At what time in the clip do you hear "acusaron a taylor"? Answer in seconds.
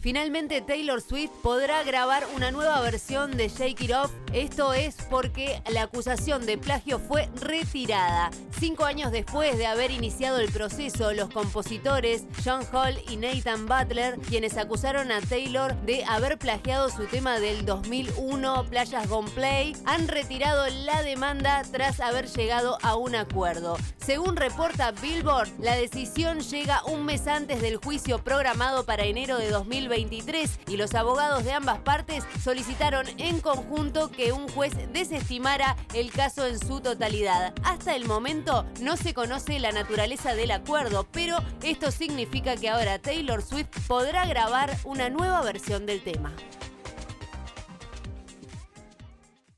14.56-15.76